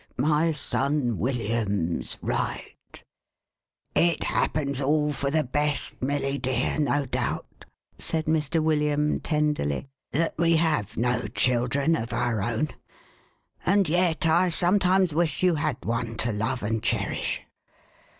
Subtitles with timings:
[0.17, 2.73] My son William's right!""
[4.13, 7.65] It happens all for the best, Milly dear, no doubt,"
[7.99, 8.63] said Mr.
[8.63, 12.69] William, tenderly," that we have no children of our own;
[13.63, 17.43] and yet I sometimes wish you had one to love and cherish.